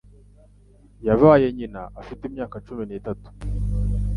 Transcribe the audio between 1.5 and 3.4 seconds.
nyina afite imyaka cumi n'itanu.